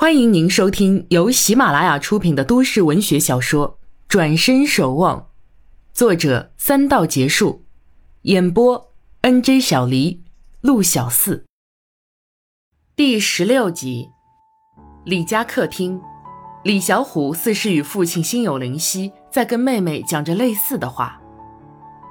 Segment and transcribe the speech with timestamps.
[0.00, 3.70] 欢迎您收听由喜马拉雅出品的都市文学小说
[4.06, 5.20] 《转身守望》，
[5.92, 7.64] 作者三道结束，
[8.22, 8.92] 演播
[9.22, 10.22] N J 小黎、
[10.60, 11.44] 陆小四。
[12.94, 14.10] 第十六集，
[15.04, 16.00] 李家客厅，
[16.62, 21.20] 李小虎似是与父亲心有灵犀，在跟妹妹讲着类似的话。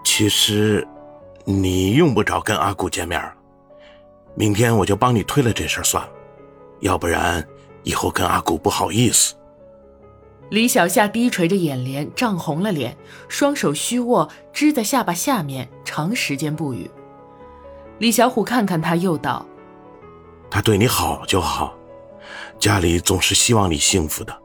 [0.04, 0.86] 其实，
[1.46, 3.34] 你用不着跟阿古见面了，
[4.36, 6.12] 明天我就帮你推了这事儿算了，
[6.82, 7.42] 要不然。
[7.88, 9.34] 以后跟阿古不好意思。
[10.50, 12.98] 李小夏低垂着眼帘，涨红了脸，
[13.30, 16.92] 双手虚握，支在下巴下面，长时间不语。
[18.00, 19.46] 李小虎看看他，又道
[20.52, 21.74] ：“他对你好就好，
[22.60, 24.38] 家里总是希望你幸福的，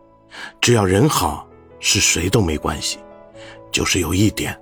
[0.61, 1.45] 只要人好，
[1.81, 3.01] 是谁都没关系。
[3.73, 4.57] 就是有一点，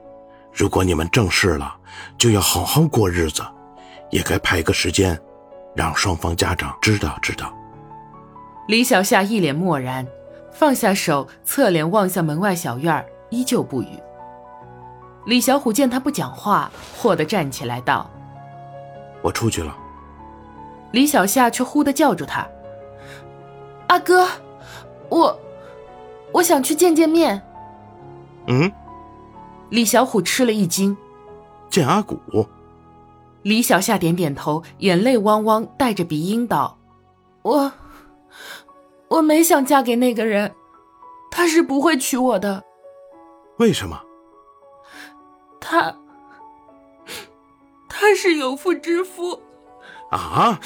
[0.53, 1.77] 如果你们正式了，
[2.17, 3.43] 就要好好过日子，
[4.11, 5.21] 也该排个时间，
[5.77, 7.55] 让双方家长知道知道。”
[8.67, 10.07] 李小夏一脸漠然，
[10.53, 13.89] 放下手，侧脸望向门外小院依旧不语。
[15.27, 18.09] 李小虎见他不讲话，霍地站起来道
[19.23, 19.77] ：“我出去了。”
[20.93, 22.47] 李小夏却忽地叫住他
[23.89, 24.27] ：“阿哥，
[25.09, 25.39] 我，
[26.33, 27.43] 我想去见见面。”
[28.47, 28.71] 嗯。
[29.69, 30.97] 李小虎吃了一惊
[31.69, 32.19] ：“见阿古？”
[33.43, 36.79] 李小夏点点头，眼泪汪汪，带着鼻音道
[37.43, 37.73] ：“我。”
[39.09, 40.55] 我没想嫁给那个人，
[41.31, 42.65] 他是不会娶我的。
[43.59, 44.01] 为什么？
[45.61, 45.95] 他，
[47.89, 49.41] 他是有妇之夫。
[50.11, 50.59] 啊！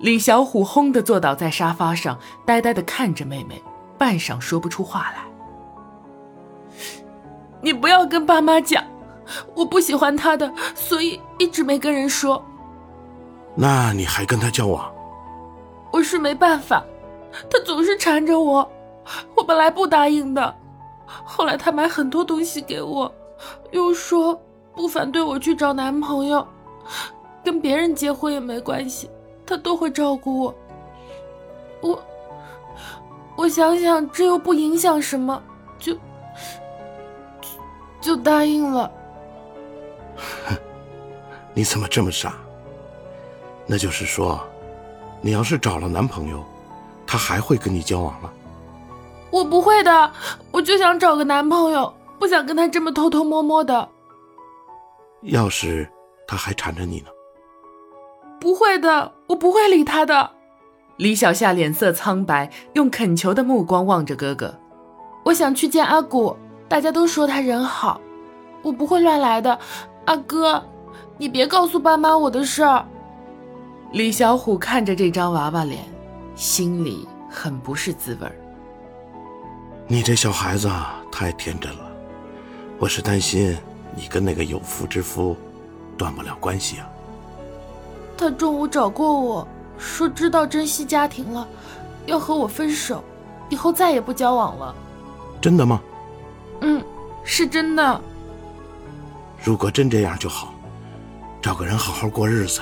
[0.00, 3.62] 李小虎轰的坐倒在沙发上，呆呆的看着妹妹，
[3.96, 5.24] 半晌说不出话来。
[7.62, 8.84] 你不要跟爸妈讲，
[9.54, 12.44] 我不喜欢他的，所以一直没跟人说。
[13.56, 14.93] 那你还跟他交往？
[15.94, 16.84] 我是没办法。
[17.48, 18.68] 他总是缠着我，
[19.36, 20.52] 我本来不答应的，
[21.06, 23.12] 后来他买很多东西给我，
[23.70, 24.40] 又说
[24.74, 26.44] 不反对我去找男朋友，
[27.44, 29.08] 跟别人结婚也没关系，
[29.46, 30.54] 他都会照顾我。
[31.80, 32.02] 我，
[33.36, 35.40] 我想想，这又不影响什么，
[35.78, 35.96] 就
[38.00, 38.90] 就答应了。
[41.54, 42.34] 你怎么这么傻？
[43.64, 44.44] 那就是说，
[45.24, 46.44] 你要是找了男朋友。
[47.06, 48.30] 他还会跟你交往吗？
[49.30, 50.12] 我不会的，
[50.50, 53.88] 我就想找个男朋友，不想跟他这么偷偷摸摸的。
[55.22, 55.88] 要是
[56.26, 57.06] 他还缠着你呢？
[58.40, 60.30] 不会的，我不会理他的。
[60.96, 64.52] 李小夏脸色苍白，用恳求的目光望着哥哥。
[65.24, 66.36] 我想去见阿古，
[66.68, 68.00] 大家都说他人好，
[68.62, 69.56] 我不会乱来的。
[70.06, 70.64] 阿哥，
[71.16, 72.84] 你别告诉爸妈我的事儿。
[73.94, 75.84] 李小虎看着这张娃娃脸。
[76.34, 78.34] 心里很不是滋味儿。
[79.86, 80.68] 你这小孩子
[81.12, 81.86] 太天真了，
[82.76, 83.56] 我是担心
[83.94, 85.36] 你跟那个有妇之夫
[85.96, 86.90] 断不了关系啊。
[88.18, 89.46] 他中午找过我
[89.78, 91.46] 说知道珍惜家庭了，
[92.06, 93.00] 要和我分手，
[93.48, 94.74] 以后再也不交往了。
[95.40, 95.80] 真的吗？
[96.62, 96.84] 嗯，
[97.22, 98.00] 是真的。
[99.40, 100.52] 如果真这样就好，
[101.40, 102.60] 找个人好好过日子。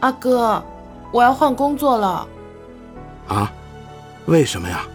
[0.00, 0.62] 阿哥，
[1.12, 2.26] 我要换工作了。
[3.28, 3.52] 啊，
[4.26, 4.86] 为什么呀？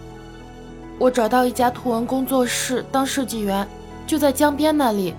[0.97, 3.67] 我找到一家图文工作室当设计员，
[4.07, 5.13] 就在江边那里。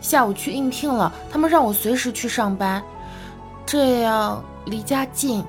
[0.00, 2.82] 下午去应聘了，他们让我随时去上班，
[3.66, 5.44] 这样离家近，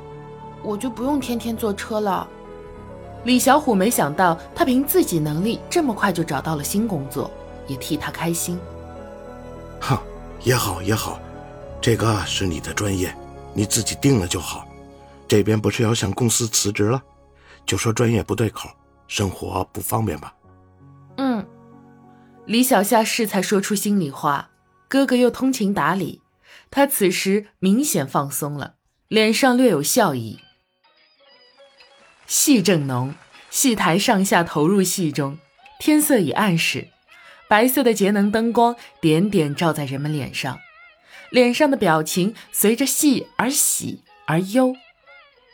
[0.61, 2.27] 我就不用天天坐车了。
[3.23, 7.31] 李小虎没想到他凭自己能力这么快就找到了新工作，
[7.67, 8.59] 也替他开心。
[9.79, 9.97] 哼，
[10.43, 11.17] 也好也好，
[11.79, 13.15] 这个是你的专业，
[13.53, 14.67] 你自己定了就好。
[15.27, 17.01] 这边不是要向公司辞职了？
[17.65, 18.69] 就说专业不对口，
[19.07, 20.33] 生活不方便吧。
[21.17, 21.45] 嗯，
[22.45, 24.49] 李小夏适才说出心里话，
[24.87, 26.21] 哥哥又通情达理，
[26.69, 28.75] 他此时明显放松了，
[29.07, 30.39] 脸上略有笑意。
[32.25, 33.13] 戏正浓，
[33.49, 35.37] 戏台上下投入戏中，
[35.79, 36.87] 天色已暗时，
[37.47, 40.57] 白色的节能灯光点点照在人们脸上，
[41.31, 44.75] 脸上的表情随着戏而喜而忧。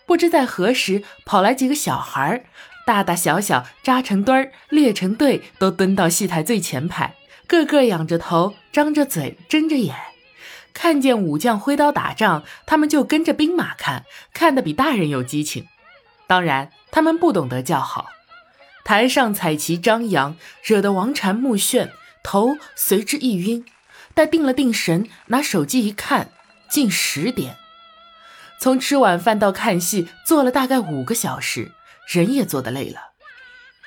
[0.05, 2.45] 不知在何时跑来几个小孩
[2.85, 7.15] 大大小小扎成堆儿，列成队，都蹲到戏台最前排，
[7.45, 9.93] 个个仰着头，张着嘴，睁着眼，
[10.73, 15.67] 看见武将挥刀打仗，他们就跟着兵马看，看得比大人有激情。
[16.27, 18.07] 当然，他们不懂得叫好。
[18.85, 21.89] 台上彩旗张扬，惹得王禅目眩，
[22.23, 23.65] 头随之一晕。
[24.17, 26.31] 待定了定神，拿手机一看，
[26.67, 27.55] 近十点。
[28.59, 31.71] 从吃晚饭到看戏，坐了大概五个小时，
[32.07, 33.11] 人也坐得累了。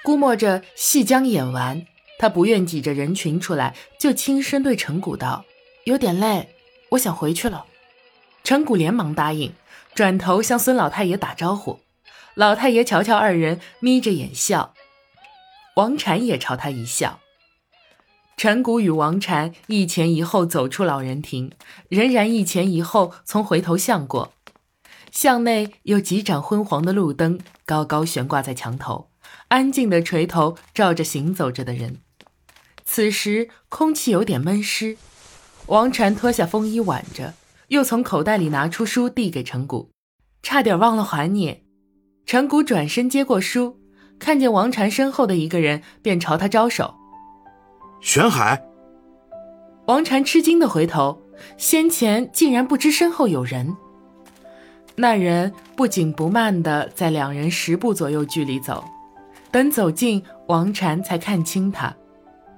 [0.05, 1.85] 估摸着戏将演完，
[2.21, 5.45] 他不愿挤着人群出来，就轻声对陈谷道
[5.83, 6.55] ：“有点累，
[6.91, 7.67] 我想回去了。”
[8.45, 9.53] 陈谷连忙答应，
[9.97, 11.81] 转头向孙老太爷打招呼。
[12.35, 14.75] 老太爷瞧瞧二人，眯着眼笑。
[15.75, 17.20] 王禅也朝他一笑。
[18.43, 21.53] 陈谷与王禅一前一后走出老人亭，
[21.91, 24.33] 仍然一前一后从回头巷过。
[25.13, 29.11] 巷内有几盏昏黄的路灯，高高悬挂在墙头，
[29.49, 31.99] 安静的垂头照着行走着的人。
[32.87, 34.97] 此时空气有点闷湿，
[35.67, 37.35] 王禅脱下风衣挽着，
[37.69, 39.91] 又从口袋里拿出书递给陈谷，
[40.43, 41.65] 差点忘了还你。
[42.25, 43.79] 陈谷转身接过书，
[44.19, 46.95] 看见王禅身后的一个人，便朝他招手。
[48.01, 48.61] 玄海。
[49.87, 51.21] 王禅吃惊的回头，
[51.57, 53.77] 先前竟然不知身后有人。
[54.97, 58.85] 那人不紧不慢的在两人十步左右距离走，
[59.51, 61.95] 等走近，王禅才看清他，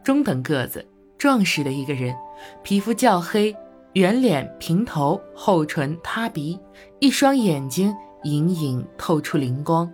[0.03, 0.85] 中等个子、
[1.19, 2.15] 壮实的一个人，
[2.63, 3.55] 皮肤较黑，
[3.93, 6.59] 圆脸、平头、厚唇、塌鼻，
[6.99, 7.95] 一双眼睛。
[8.25, 9.93] 隐隐透出灵光，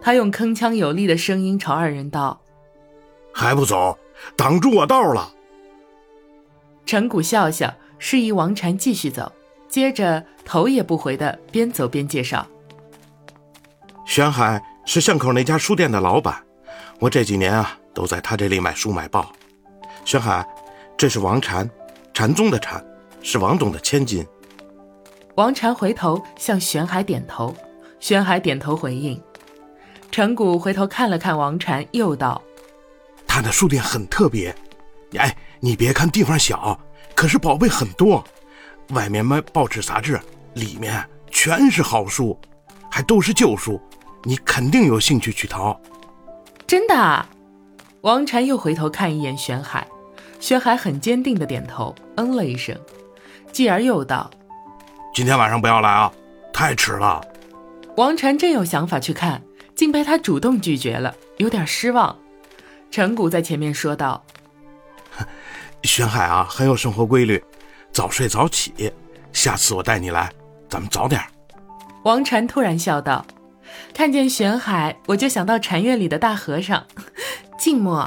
[0.00, 2.42] 他用铿锵有力的声音朝二人道
[3.32, 3.96] ：“还不走，
[4.36, 5.32] 挡住我道了。”
[6.84, 9.32] 陈谷笑笑，示意王禅继续走，
[9.68, 12.46] 接着头也不回的边走边介绍
[14.04, 16.42] ：“玄海是巷口那家书店的老板，
[16.98, 19.32] 我这几年啊都在他这里买书买报。
[20.04, 20.46] 玄海，
[20.96, 21.70] 这是王禅，
[22.12, 22.84] 禅宗的禅，
[23.22, 24.26] 是王董的千金。”
[25.36, 27.54] 王禅回头向玄海点头，
[28.00, 29.18] 玄海点头回应。
[30.10, 32.42] 陈谷回头看了看王禅，又道
[33.34, 34.54] ：“他的书店很特别，
[35.16, 36.78] 哎，你别看地方小，
[37.14, 38.22] 可是宝贝很多。
[38.90, 40.20] 外面卖报纸杂志，
[40.52, 42.38] 里面全是好书，
[42.90, 43.80] 还都是旧书，
[44.24, 45.80] 你肯定有兴趣去淘。”
[46.68, 47.26] 真的？
[48.02, 49.86] 王禅又回头看一眼玄海，
[50.38, 52.78] 玄海很坚定的点头，嗯了一声，
[53.50, 54.30] 继而又道。
[55.14, 56.12] 今天晚上不要来啊，
[56.52, 57.18] 太迟了。
[57.96, 59.42] 王禅真有想法去看，
[59.74, 62.14] 竟被他主动拒绝了，有点失望。
[62.92, 64.22] 陈谷在前面说道
[65.82, 67.42] ：“玄海啊，很有生活规律，
[67.90, 68.92] 早睡早起。
[69.32, 70.30] 下次我带你来，
[70.68, 71.18] 咱们早点。”
[72.04, 73.24] 王禅突然笑道
[73.94, 76.86] ：“看见玄海，我就想到禅院里的大和尚，
[77.58, 78.00] 静默。”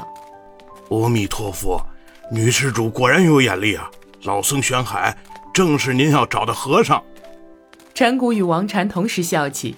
[0.90, 1.84] 阿弥陀佛，
[2.30, 3.90] 女施主果然有眼力啊，
[4.22, 5.16] 老僧玄海。
[5.52, 7.02] 正是您要找的和尚。
[7.94, 9.74] 陈谷与王禅同时笑起，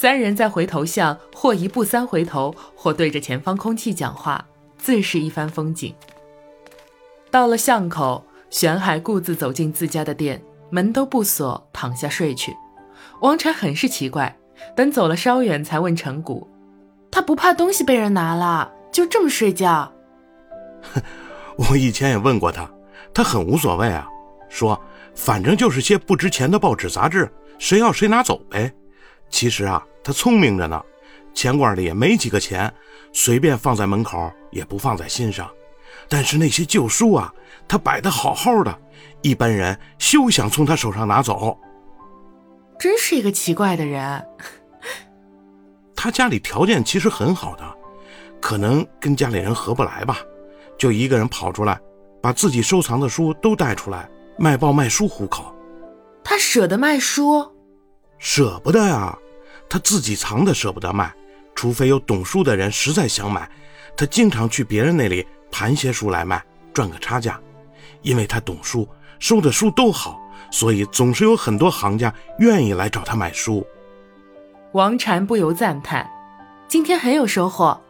[0.00, 4.46] 三人在回头巷或一步三回头，或对着前方空气讲话，
[4.76, 5.92] 自是一番风景。
[7.32, 10.40] 到了巷口，玄海顾自走进自家的店，
[10.70, 12.54] 门都不锁，躺下睡去。
[13.22, 14.38] 王禅很是奇怪，
[14.76, 16.46] 等走了稍远，才问陈谷
[17.10, 19.92] ：“他不怕东西被人拿了，就这么睡觉？”
[21.58, 22.70] 我以前也问过他，
[23.12, 24.06] 他很无所谓啊，
[24.48, 24.80] 说。
[25.16, 27.28] 反正就是些不值钱的报纸杂志，
[27.58, 28.72] 谁要谁拿走呗。
[29.30, 30.82] 其实啊，他聪明着呢，
[31.34, 32.72] 钱罐里也没几个钱，
[33.12, 35.48] 随便放在门口也不放在心上。
[36.08, 37.32] 但是那些旧书啊，
[37.66, 38.78] 他摆的好好的，
[39.22, 41.58] 一般人休想从他手上拿走。
[42.78, 44.24] 真是一个奇怪的人。
[45.94, 47.64] 他家里条件其实很好的，
[48.40, 50.18] 可能跟家里人合不来吧，
[50.78, 51.78] 就一个人跑出来，
[52.22, 54.08] 把自己收藏的书都带出来。
[54.40, 55.52] 卖报卖书糊口，
[56.22, 57.44] 他舍得卖书？
[58.18, 59.18] 舍不得呀，
[59.68, 61.12] 他自己藏的舍不得卖，
[61.54, 63.48] 除非有懂书的人实在想买，
[63.96, 67.38] 他经常去别人那里盘些书来卖，赚个差价。
[68.02, 70.20] 因为他懂书，收的书都好，
[70.50, 73.66] 所以总是有很多行家愿意来找他买书。
[74.72, 76.08] 王禅不由赞叹：
[76.68, 77.80] 今天很有收获，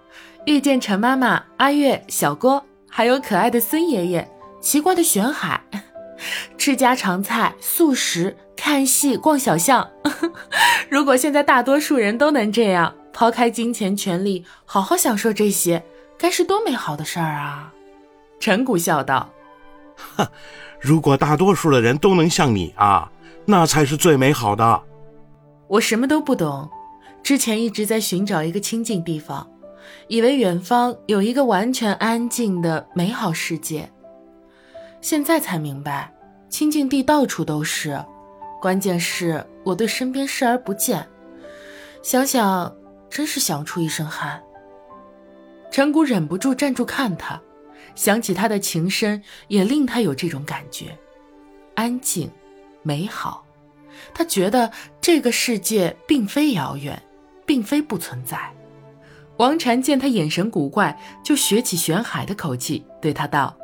[0.46, 4.28] 遇见陈妈妈、阿月、小郭，还有可爱的孙爷爷，
[4.60, 5.62] 奇怪的玄海。
[6.56, 9.88] 吃家常菜、素食、看戏、逛小巷。
[10.90, 15.82] 如果现在大多数人都能这样，抛开金钱、权力，好好享受这些，
[16.18, 17.72] 该是多美好的事儿啊！
[18.40, 19.30] 陈谷笑道
[20.16, 20.26] ：“哼，
[20.80, 23.08] 如果大多数的人都能像你啊，
[23.46, 24.82] 那才是最美好的。”
[25.68, 26.68] 我什么都不懂，
[27.22, 29.48] 之前一直在寻找一个清静地方，
[30.08, 33.88] 以为远方有一个完全安静的美好世界。
[35.00, 36.12] 现在才明白，
[36.48, 38.04] 清净地到处都是，
[38.60, 41.06] 关键是我对身边视而不见。
[42.02, 42.74] 想想，
[43.10, 44.42] 真是想出一身汗。
[45.70, 47.40] 陈谷忍不住站住看他，
[47.94, 50.96] 想起他的情深，也令他有这种感觉：
[51.74, 52.30] 安静、
[52.82, 53.44] 美好。
[54.14, 57.00] 他觉得这个世界并非遥远，
[57.44, 58.38] 并非不存在。
[59.36, 63.56] 王禅见他眼神古怪，就学起玄海的口气，对他道：“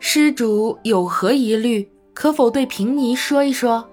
[0.00, 1.90] 施主有何疑虑？
[2.14, 3.88] 可否对平尼说一说？”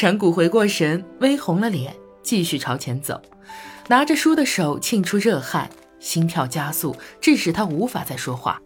[0.00, 3.20] 陈谷回过神，微红了脸，继续朝前走，
[3.86, 8.58] 拿着书的手沁出热汗，心跳加速，致使他无法再说话。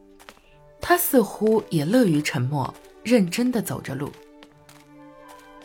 [0.80, 2.72] 他似乎也乐于沉默，
[3.02, 4.12] 认真地走着路。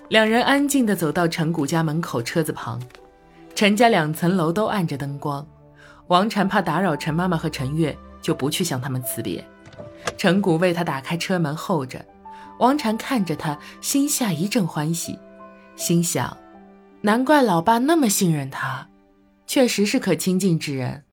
[0.07, 2.81] 两人安静地走到陈谷家门口车子旁，
[3.53, 5.47] 陈家两层楼都暗着灯光。
[6.07, 9.47] 王禅怕打扰陈妈妈和陈月，就不去向他们辞别。
[10.17, 12.03] 陈谷为他打开车门候着，
[12.57, 15.15] 王禅看着他，心下一阵欢喜。
[15.79, 16.37] 心想，
[16.99, 18.89] 难怪老爸那么信任他，
[19.47, 21.05] 确实是可亲近之人。